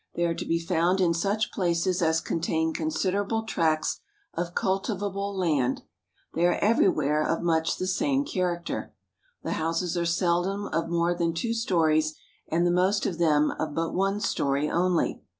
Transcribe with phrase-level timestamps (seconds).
[0.15, 3.99] They are to be found in such places as contain considerable tracts
[4.33, 5.83] of cultivable land.
[6.33, 8.95] They are everywhere of much the same character.
[9.43, 12.15] The houses are seldom of more than two stories,
[12.47, 15.21] and the most of them of but one story only.